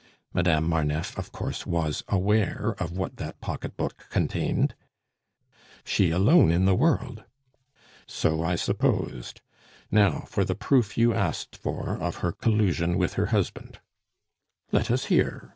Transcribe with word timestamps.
Madame 0.33 0.67
Marneffe, 0.67 1.15
of 1.15 1.31
course, 1.31 1.67
was 1.67 2.03
aware 2.07 2.73
of 2.79 2.91
what 2.91 3.17
that 3.17 3.39
pocketbook 3.39 4.07
contained?" 4.09 4.73
"She 5.85 6.09
alone 6.09 6.49
in 6.49 6.65
the 6.65 6.73
world." 6.73 7.23
"So 8.07 8.41
I 8.43 8.55
supposed. 8.55 9.41
Now 9.91 10.23
for 10.27 10.43
the 10.43 10.55
proof 10.55 10.97
you 10.97 11.13
asked 11.13 11.55
for 11.55 11.99
of 11.99 12.15
her 12.25 12.31
collusion 12.31 12.97
with 12.97 13.13
her 13.13 13.27
husband." 13.27 13.77
"Let 14.71 14.89
us 14.89 15.05
hear!" 15.05 15.49